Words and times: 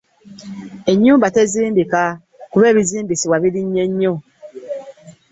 Ennyumba 0.91 1.27
tezimbika 1.35 2.01
kuba 2.51 2.65
ebizimbisibwa 2.71 3.37
birinnye 3.43 3.83
nnyo. 3.89 4.13